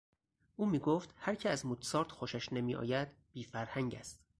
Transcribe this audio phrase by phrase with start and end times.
[0.55, 4.19] او میگفت: هر که از موتسارت خوشش نمیآید بی فرهنگ است.